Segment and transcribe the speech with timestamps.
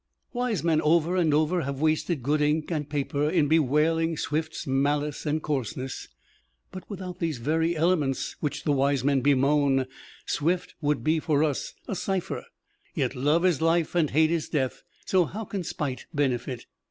[0.33, 5.27] Wise men over and over have wasted good ink and paper in bewailing Swift's malice
[5.27, 6.07] and coarseness.
[6.71, 9.85] But without these very elements which the wise men bemoan,
[10.25, 12.45] Swift would be for us a cipher.
[12.95, 16.65] Yet love is life and hate is death, so how can spite benefit?